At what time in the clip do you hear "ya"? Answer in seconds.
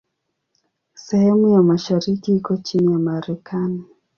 1.53-1.61, 2.91-2.99